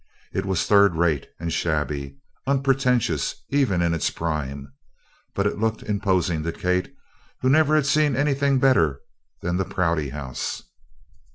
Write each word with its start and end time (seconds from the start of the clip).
It 0.33 0.47
was 0.47 0.65
third 0.65 0.95
rate 0.95 1.29
and 1.39 1.53
shabby, 1.53 2.17
unpretentious 2.47 3.35
even 3.51 3.83
in 3.83 3.93
its 3.93 4.09
prime, 4.09 4.73
but 5.35 5.45
it 5.45 5.59
looked 5.59 5.83
imposing 5.83 6.41
to 6.41 6.51
Kate, 6.51 6.91
who 7.41 7.49
never 7.51 7.75
had 7.75 7.85
seen 7.85 8.15
anything 8.15 8.57
better 8.57 9.01
than 9.43 9.57
the 9.57 9.63
Prouty 9.65 10.09
House. 10.09 10.63